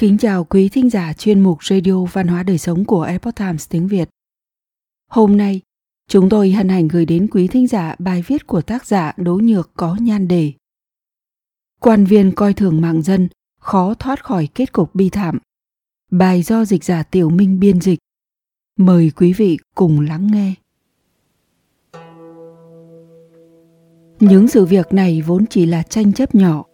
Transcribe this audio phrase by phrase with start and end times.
[0.00, 3.68] Kính chào quý thính giả chuyên mục Radio Văn hóa Đời Sống của Epoch Times
[3.68, 4.08] tiếng Việt.
[5.10, 5.60] Hôm nay,
[6.08, 9.34] chúng tôi hân hạnh gửi đến quý thính giả bài viết của tác giả Đỗ
[9.34, 10.52] Nhược có nhan đề
[11.80, 13.28] Quan viên coi thường mạng dân,
[13.60, 15.38] khó thoát khỏi kết cục bi thảm.
[16.10, 17.98] Bài do dịch giả Tiểu Minh biên dịch.
[18.76, 20.54] Mời quý vị cùng lắng nghe.
[24.20, 26.64] Những sự việc này vốn chỉ là tranh chấp nhỏ,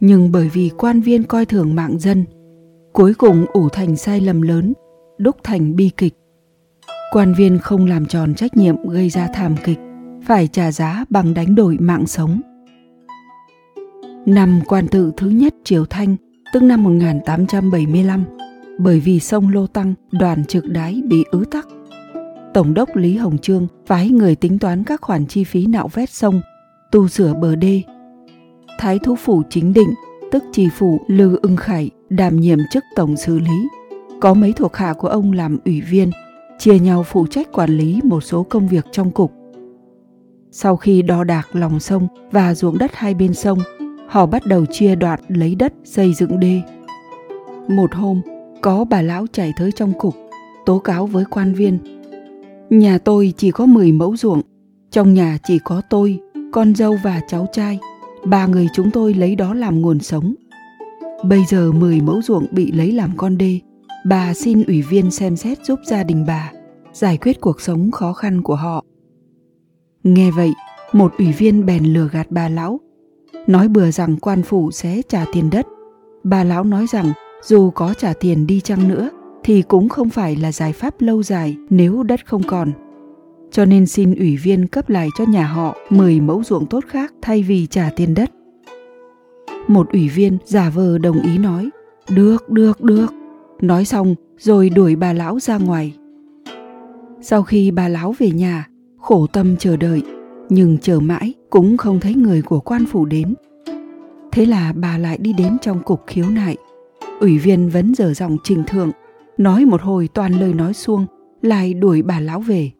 [0.00, 2.24] nhưng bởi vì quan viên coi thường mạng dân,
[2.94, 4.72] cuối cùng ủ thành sai lầm lớn,
[5.18, 6.14] đúc thành bi kịch.
[7.12, 9.78] Quan viên không làm tròn trách nhiệm gây ra thảm kịch,
[10.26, 12.40] phải trả giá bằng đánh đổi mạng sống.
[14.26, 16.16] Năm quan tự thứ nhất Triều Thanh,
[16.52, 18.24] tức năm 1875,
[18.78, 21.68] bởi vì sông Lô Tăng, đoàn trực đái bị ứ tắc.
[22.54, 26.10] Tổng đốc Lý Hồng Trương phái người tính toán các khoản chi phí nạo vét
[26.10, 26.40] sông,
[26.92, 27.82] tu sửa bờ đê.
[28.78, 29.94] Thái thú phủ chính định,
[30.32, 33.68] tức trì phủ Lư Ưng Khải đảm nhiệm chức tổng xử lý.
[34.20, 36.10] Có mấy thuộc hạ của ông làm ủy viên,
[36.58, 39.32] chia nhau phụ trách quản lý một số công việc trong cục.
[40.50, 43.58] Sau khi đo đạc lòng sông và ruộng đất hai bên sông,
[44.08, 46.60] họ bắt đầu chia đoạn lấy đất xây dựng đê.
[47.68, 48.20] Một hôm,
[48.62, 50.14] có bà lão chạy tới trong cục,
[50.66, 51.78] tố cáo với quan viên.
[52.70, 54.40] Nhà tôi chỉ có 10 mẫu ruộng,
[54.90, 56.18] trong nhà chỉ có tôi,
[56.52, 57.78] con dâu và cháu trai.
[58.24, 60.34] Ba người chúng tôi lấy đó làm nguồn sống.
[61.22, 63.60] Bây giờ 10 mẫu ruộng bị lấy làm con đê.
[64.06, 66.52] Bà xin ủy viên xem xét giúp gia đình bà,
[66.92, 68.84] giải quyết cuộc sống khó khăn của họ.
[70.02, 70.52] Nghe vậy,
[70.92, 72.80] một ủy viên bèn lừa gạt bà lão,
[73.46, 75.66] nói bừa rằng quan phủ sẽ trả tiền đất.
[76.24, 77.12] Bà lão nói rằng
[77.42, 79.10] dù có trả tiền đi chăng nữa
[79.44, 82.72] thì cũng không phải là giải pháp lâu dài nếu đất không còn.
[83.50, 87.12] Cho nên xin ủy viên cấp lại cho nhà họ 10 mẫu ruộng tốt khác
[87.22, 88.30] thay vì trả tiền đất.
[89.68, 91.70] Một ủy viên giả vờ đồng ý nói,
[92.08, 93.06] được, được, được.
[93.60, 95.94] Nói xong rồi đuổi bà lão ra ngoài.
[97.20, 98.68] Sau khi bà lão về nhà,
[98.98, 100.02] khổ tâm chờ đợi,
[100.48, 103.34] nhưng chờ mãi cũng không thấy người của quan phủ đến.
[104.32, 106.56] Thế là bà lại đi đến trong cục khiếu nại.
[107.20, 108.90] Ủy viên vẫn dở giọng trình thượng,
[109.38, 111.06] nói một hồi toàn lời nói xuông,
[111.42, 112.70] lại đuổi bà lão về.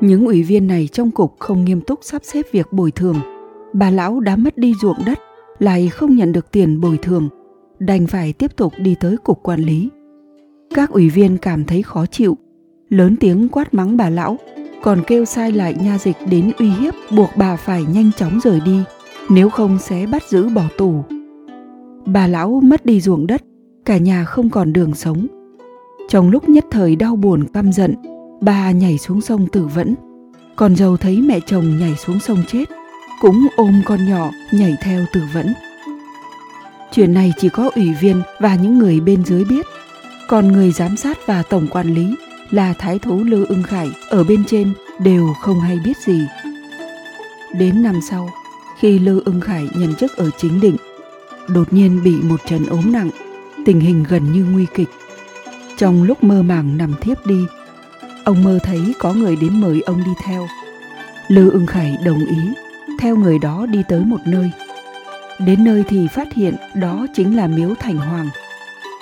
[0.00, 3.16] Những ủy viên này trong cục không nghiêm túc sắp xếp việc bồi thường.
[3.72, 5.18] Bà lão đã mất đi ruộng đất,
[5.58, 7.28] lại không nhận được tiền bồi thường,
[7.78, 9.88] đành phải tiếp tục đi tới cục quản lý.
[10.74, 12.36] Các ủy viên cảm thấy khó chịu,
[12.88, 14.38] lớn tiếng quát mắng bà lão,
[14.82, 18.60] còn kêu sai lại nha dịch đến uy hiếp buộc bà phải nhanh chóng rời
[18.64, 18.78] đi,
[19.30, 21.04] nếu không sẽ bắt giữ bỏ tù.
[22.06, 23.42] Bà lão mất đi ruộng đất,
[23.84, 25.26] cả nhà không còn đường sống.
[26.08, 27.94] Trong lúc nhất thời đau buồn căm giận,
[28.40, 29.94] bà nhảy xuống sông tử vẫn.
[30.56, 32.64] Còn dâu thấy mẹ chồng nhảy xuống sông chết,
[33.22, 35.54] cũng ôm con nhỏ nhảy theo tử vẫn.
[36.92, 39.66] Chuyện này chỉ có ủy viên và những người bên dưới biết,
[40.28, 42.14] còn người giám sát và tổng quản lý
[42.50, 46.26] là thái thú Lư Ưng Khải ở bên trên đều không hay biết gì.
[47.52, 48.30] Đến năm sau,
[48.78, 50.76] khi Lư Ưng Khải nhận chức ở chính định,
[51.48, 53.10] đột nhiên bị một trận ốm nặng,
[53.66, 54.88] tình hình gần như nguy kịch.
[55.78, 57.44] Trong lúc mơ màng nằm thiếp đi,
[58.24, 60.46] ông mơ thấy có người đến mời ông đi theo.
[61.28, 62.36] Lư Ưng Khải đồng ý
[63.02, 64.50] theo người đó đi tới một nơi.
[65.38, 68.28] Đến nơi thì phát hiện đó chính là miếu Thành Hoàng.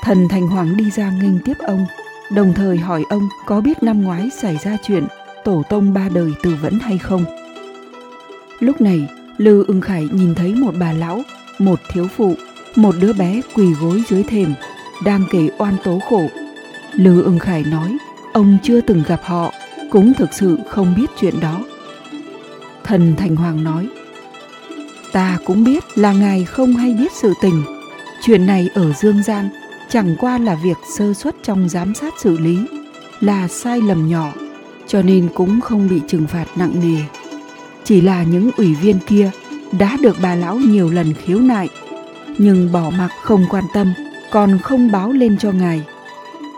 [0.03, 1.87] Thần Thành Hoàng đi ra nghênh tiếp ông,
[2.31, 5.07] đồng thời hỏi ông có biết năm ngoái xảy ra chuyện
[5.45, 7.25] tổ tông ba đời từ vẫn hay không.
[8.61, 11.23] Lúc này, Lư ưng khải nhìn thấy một bà lão,
[11.59, 12.35] một thiếu phụ,
[12.77, 14.55] một đứa bé quỳ gối dưới thềm,
[15.05, 16.29] đang kể oan tố khổ.
[16.93, 17.97] Lư ưng khải nói,
[18.33, 19.53] ông chưa từng gặp họ,
[19.91, 21.61] cũng thực sự không biết chuyện đó.
[22.85, 23.89] Thần Thành Hoàng nói,
[25.13, 27.63] ta cũng biết là ngài không hay biết sự tình.
[28.23, 29.49] Chuyện này ở Dương Gian
[29.89, 32.59] chẳng qua là việc sơ suất trong giám sát xử lý,
[33.21, 34.33] là sai lầm nhỏ,
[34.87, 37.03] cho nên cũng không bị trừng phạt nặng nề.
[37.85, 39.31] Chỉ là những ủy viên kia
[39.79, 41.69] đã được bà lão nhiều lần khiếu nại,
[42.39, 43.93] nhưng bỏ mặc không quan tâm,
[44.31, 45.83] còn không báo lên cho ngài.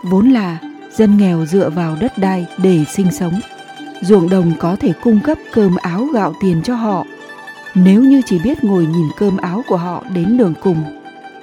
[0.03, 0.57] Vốn là
[0.97, 3.39] dân nghèo dựa vào đất đai để sinh sống
[4.03, 7.05] ruộng đồng có thể cung cấp cơm áo gạo tiền cho họ.
[7.75, 10.83] Nếu như chỉ biết ngồi nhìn cơm áo của họ đến đường cùng,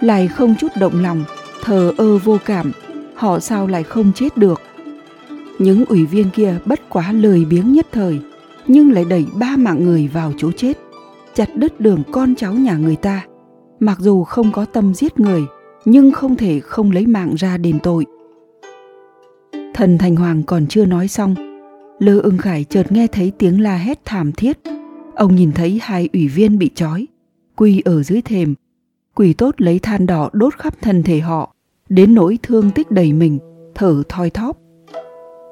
[0.00, 1.24] lại không chút động lòng,
[1.62, 2.72] thờ ơ vô cảm,
[3.14, 4.60] họ sao lại không chết được?
[5.58, 8.20] Những ủy viên kia bất quá lười biếng nhất thời,
[8.66, 10.78] nhưng lại đẩy ba mạng người vào chỗ chết,
[11.34, 13.24] chặt đứt đường con cháu nhà người ta.
[13.80, 15.42] Mặc dù không có tâm giết người,
[15.84, 18.06] nhưng không thể không lấy mạng ra đền tội.
[19.74, 21.49] Thần thành hoàng còn chưa nói xong
[22.00, 24.58] Lư ưng khải chợt nghe thấy tiếng la hét thảm thiết.
[25.14, 27.06] Ông nhìn thấy hai ủy viên bị trói,
[27.56, 28.54] quỳ ở dưới thềm.
[29.14, 31.54] Quỷ tốt lấy than đỏ đốt khắp thân thể họ,
[31.88, 33.38] đến nỗi thương tích đầy mình,
[33.74, 34.58] thở thoi thóp.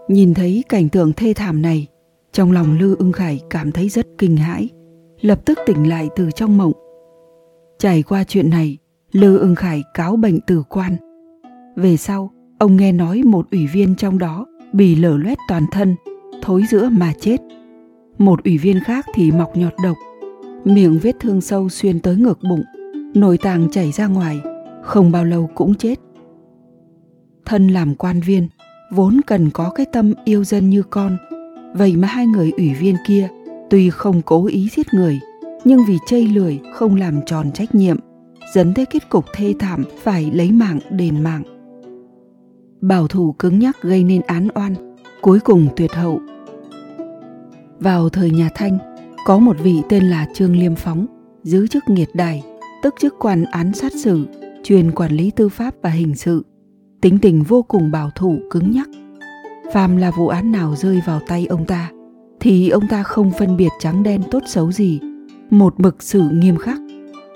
[0.08, 1.86] Nhìn thấy cảnh tượng thê thảm này,
[2.32, 4.68] trong lòng Lư ưng khải cảm thấy rất kinh hãi,
[5.20, 6.72] lập tức tỉnh lại từ trong mộng.
[7.78, 8.76] Trải qua chuyện này,
[9.12, 10.96] Lư ưng khải cáo bệnh tử quan.
[11.76, 15.96] Về sau, ông nghe nói một ủy viên trong đó bị lở loét toàn thân,
[16.42, 17.36] thối giữa mà chết.
[18.18, 19.96] Một ủy viên khác thì mọc nhọt độc,
[20.64, 22.62] miệng vết thương sâu xuyên tới ngực bụng,
[23.14, 24.40] nội tạng chảy ra ngoài,
[24.82, 25.98] không bao lâu cũng chết.
[27.44, 28.48] Thân làm quan viên,
[28.92, 31.16] vốn cần có cái tâm yêu dân như con,
[31.74, 33.28] vậy mà hai người ủy viên kia
[33.70, 35.20] tuy không cố ý giết người,
[35.64, 37.96] nhưng vì chây lười không làm tròn trách nhiệm,
[38.54, 41.42] dẫn tới kết cục thê thảm phải lấy mạng đền mạng.
[42.80, 44.74] Bảo thủ cứng nhắc gây nên án oan,
[45.20, 46.20] cuối cùng tuyệt hậu.
[47.80, 48.78] Vào thời nhà Thanh,
[49.24, 51.06] có một vị tên là Trương Liêm Phóng,
[51.42, 52.44] giữ chức nghiệt đài,
[52.82, 54.26] tức chức quan án sát xử,
[54.64, 56.46] truyền quản lý tư pháp và hình sự.
[57.00, 58.88] Tính tình vô cùng bảo thủ cứng nhắc.
[59.72, 61.90] Phàm là vụ án nào rơi vào tay ông ta,
[62.40, 65.00] thì ông ta không phân biệt trắng đen tốt xấu gì,
[65.50, 66.78] một mực xử nghiêm khắc.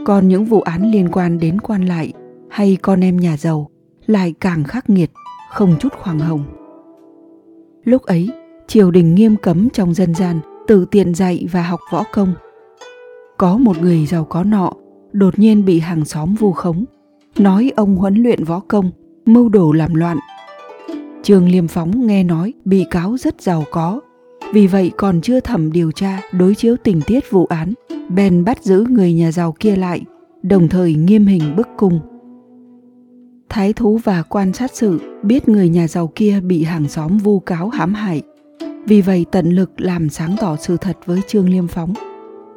[0.06, 2.12] Còn những vụ án liên quan đến quan lại
[2.50, 3.70] hay con em nhà giàu
[4.06, 5.10] lại càng khắc nghiệt,
[5.50, 6.61] không chút khoảng hồng.
[7.84, 8.30] Lúc ấy,
[8.66, 12.34] triều đình nghiêm cấm trong dân gian tự tiện dạy và học võ công.
[13.38, 14.72] Có một người giàu có nọ
[15.12, 16.84] đột nhiên bị hàng xóm vu khống,
[17.38, 18.90] nói ông huấn luyện võ công,
[19.26, 20.18] mưu đồ làm loạn.
[21.22, 24.00] trường Liêm Phóng nghe nói bị cáo rất giàu có,
[24.52, 27.72] vì vậy còn chưa thẩm điều tra đối chiếu tình tiết vụ án,
[28.08, 30.00] bèn bắt giữ người nhà giàu kia lại,
[30.42, 32.00] đồng thời nghiêm hình bức cung.
[33.52, 37.40] Thái thú và quan sát sự biết người nhà giàu kia bị hàng xóm vu
[37.40, 38.22] cáo hãm hại,
[38.86, 41.94] vì vậy tận lực làm sáng tỏ sự thật với Trương Liêm Phóng.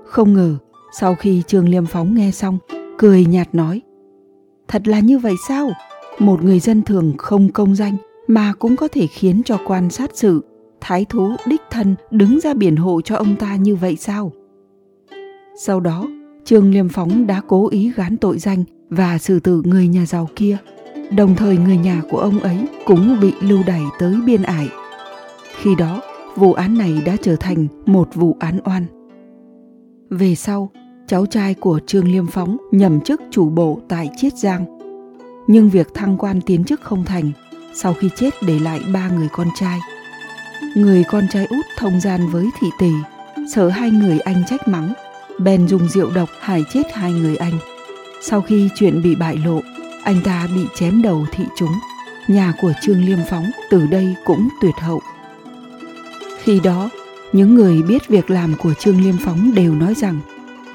[0.05, 0.57] Không ngờ,
[0.99, 2.57] sau khi Trương Liêm Phóng nghe xong,
[2.97, 3.81] cười nhạt nói
[4.67, 5.71] Thật là như vậy sao?
[6.19, 7.97] Một người dân thường không công danh
[8.27, 10.41] mà cũng có thể khiến cho quan sát sự,
[10.81, 14.31] thái thú đích thân đứng ra biển hộ cho ông ta như vậy sao?
[15.59, 16.07] Sau đó,
[16.45, 20.29] Trương Liêm Phóng đã cố ý gán tội danh và xử tử người nhà giàu
[20.35, 20.57] kia.
[21.11, 24.69] Đồng thời người nhà của ông ấy cũng bị lưu đày tới biên ải.
[25.55, 26.01] Khi đó,
[26.35, 28.85] vụ án này đã trở thành một vụ án oan.
[30.09, 30.71] Về sau,
[31.07, 34.65] cháu trai của Trương Liêm Phóng nhậm chức chủ bộ tại Chiết Giang.
[35.47, 37.31] Nhưng việc thăng quan tiến chức không thành,
[37.73, 39.79] sau khi chết để lại ba người con trai.
[40.75, 42.91] Người con trai út thông gian với thị tỷ,
[43.53, 44.93] sợ hai người anh trách mắng,
[45.39, 47.53] bèn dùng rượu độc hại chết hai người anh.
[48.21, 49.61] Sau khi chuyện bị bại lộ,
[50.05, 51.79] anh ta bị chém đầu thị chúng.
[52.27, 55.01] Nhà của Trương Liêm Phóng từ đây cũng tuyệt hậu.
[56.43, 56.89] Khi đó,
[57.33, 60.19] những người biết việc làm của Trương Liêm Phóng đều nói rằng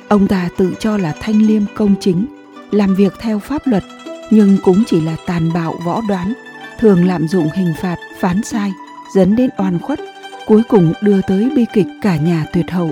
[0.09, 2.27] ông ta tự cho là thanh liêm công chính,
[2.71, 3.85] làm việc theo pháp luật
[4.31, 6.32] nhưng cũng chỉ là tàn bạo võ đoán,
[6.79, 8.73] thường lạm dụng hình phạt, phán sai,
[9.15, 10.00] dẫn đến oan khuất,
[10.47, 12.91] cuối cùng đưa tới bi kịch cả nhà tuyệt hậu.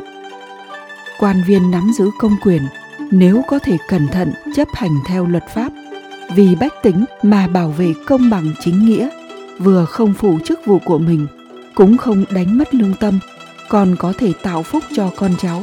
[1.19, 2.62] Quan viên nắm giữ công quyền,
[3.11, 5.73] nếu có thể cẩn thận chấp hành theo luật pháp,
[6.34, 9.08] vì bách tính mà bảo vệ công bằng chính nghĩa,
[9.58, 11.26] vừa không phụ chức vụ của mình,
[11.75, 13.19] cũng không đánh mất lương tâm,
[13.69, 15.62] còn có thể tạo phúc cho con cháu.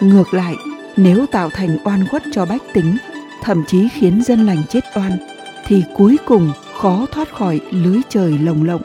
[0.00, 0.56] Ngược lại,
[0.96, 2.96] nếu tạo thành oan khuất cho bách tính,
[3.42, 5.12] thậm chí khiến dân lành chết oan,
[5.66, 8.82] thì cuối cùng khó thoát khỏi lưới trời lồng lộng.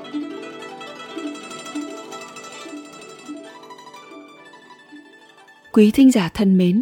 [5.71, 6.81] Quý thính giả thân mến,